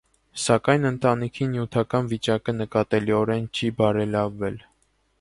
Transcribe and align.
Սակայն 0.43 0.89
ընտանիքի 0.89 1.47
նյութական 1.51 2.11
վիճակը 2.15 2.57
նկատելիորեն 2.65 3.49
չի 3.61 3.73
բարելավվել։ 3.83 4.63